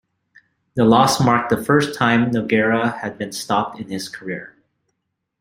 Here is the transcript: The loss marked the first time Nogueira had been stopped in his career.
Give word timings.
The 0.73 0.83
loss 0.83 1.23
marked 1.23 1.51
the 1.51 1.63
first 1.63 1.93
time 1.93 2.31
Nogueira 2.31 2.97
had 3.01 3.19
been 3.19 3.31
stopped 3.31 3.79
in 3.79 3.89
his 3.91 4.09
career. 4.09 4.55